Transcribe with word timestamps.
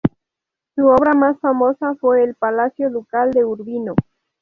Su 0.73 0.87
obra 0.87 1.13
más 1.13 1.39
famosa 1.41 1.93
fue 1.93 2.23
el 2.23 2.33
Palacio 2.33 2.89
Ducal 2.89 3.29
de 3.29 3.45
Urbino. 3.45 3.93